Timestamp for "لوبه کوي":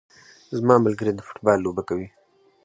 1.61-2.07